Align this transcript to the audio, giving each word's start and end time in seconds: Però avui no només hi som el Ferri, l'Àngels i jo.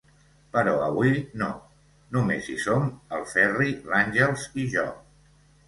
Però 0.53 0.71
avui 0.85 1.11
no 1.41 1.49
només 2.17 2.49
hi 2.51 2.57
som 2.65 2.89
el 3.21 3.29
Ferri, 3.37 3.71
l'Àngels 3.93 4.51
i 4.65 4.69
jo. 4.77 4.91